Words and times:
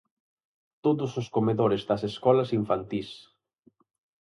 ¡Todos 0.85 1.11
os 1.21 1.27
comedores 1.35 1.81
das 1.89 2.01
escolas 2.11 2.49
infantís! 2.59 3.09